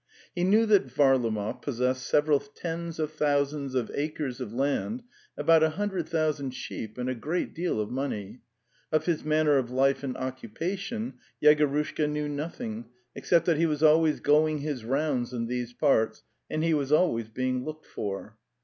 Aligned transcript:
He 0.33 0.43
knew 0.43 0.65
that 0.65 0.87
Varlamov 0.87 1.61
possessed 1.61 2.07
several 2.07 2.39
tens 2.39 2.97
of 2.97 3.11
thousands 3.11 3.75
of 3.75 3.91
acres 3.93 4.41
of 4.41 4.51
land, 4.51 5.03
about 5.37 5.61
a 5.61 5.69
hundred 5.69 6.09
thousand 6.09 6.55
sheep, 6.55 6.97
and 6.97 7.07
a 7.07 7.13
great 7.13 7.53
deal 7.53 7.79
of 7.79 7.91
money. 7.91 8.41
Of 8.91 9.05
his 9.05 9.23
manner 9.23 9.59
of 9.59 9.69
life 9.69 10.01
and 10.03 10.17
occupation 10.17 11.19
Yegorushka 11.43 12.09
knew 12.09 12.27
nothing, 12.27 12.85
except 13.13 13.45
that 13.45 13.57
he 13.57 13.67
was 13.67 13.83
always'' 13.83 14.19
going 14.21 14.57
his 14.61 14.83
rounds 14.83 15.33
in 15.33 15.45
these 15.45 15.71
parts," 15.71 16.23
and 16.49 16.63
he 16.63 16.73
was 16.73 16.91
always 16.91 17.29
being 17.29 17.63
looked 17.63 17.85
for. 17.85 18.39